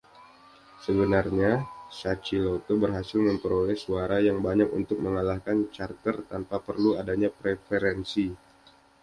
[0.85, 1.51] Sebenarnya,
[1.99, 8.25] Sacilotto berhasil memperoleh suara yang banyak untuk mengalahkan Carter tanpa perlu adanya preferensi.